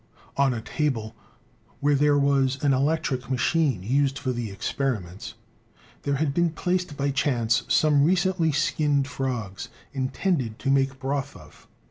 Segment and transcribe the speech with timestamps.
[0.35, 1.15] On a table,
[1.79, 5.35] where there was an electric machine used for the experiments,
[6.01, 11.67] there had been placed by chance some recently skinned frogs, intended to make broth of.